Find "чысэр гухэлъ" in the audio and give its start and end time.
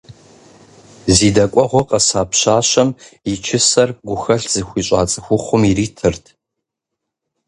3.43-4.47